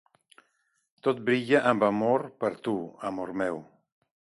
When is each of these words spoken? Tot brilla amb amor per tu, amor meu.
Tot 1.09 1.21
brilla 1.29 1.63
amb 1.75 1.87
amor 1.91 2.27
per 2.45 2.53
tu, 2.69 2.77
amor 3.13 3.41
meu. 3.45 3.67